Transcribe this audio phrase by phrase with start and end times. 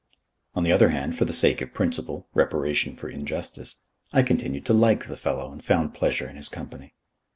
[0.55, 3.81] On the other hand, for the sake of principle, reparation for injustice,
[4.11, 6.95] I continued to like the fellow and found pleasure in his company.